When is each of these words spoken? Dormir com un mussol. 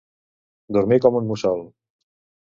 Dormir 0.77 0.97
com 1.03 1.17
un 1.19 1.27
mussol. 1.33 1.61